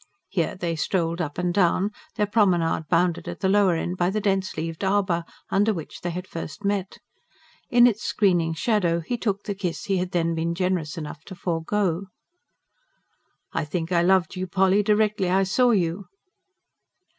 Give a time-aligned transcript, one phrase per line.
[0.29, 4.19] Here they strolled up and down, their promenade bounded at the lower end by the
[4.19, 6.97] dense leaved arbour under which they had first met.
[7.69, 11.35] In its screening shadow he took the kiss he had then been generous enough to
[11.35, 12.07] forgo.
[13.53, 16.07] "I think I loved you, Polly, directly I saw you."